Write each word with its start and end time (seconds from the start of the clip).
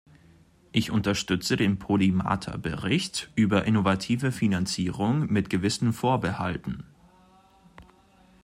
Ich 0.71 0.89
unterstütze 0.89 1.57
den 1.57 1.77
Podimata-Bericht 1.77 3.31
über 3.35 3.65
innovative 3.65 4.31
Finanzierung 4.31 5.31
mit 5.31 5.51
gewissen 5.51 5.93
Vorbehalten. 5.93 6.85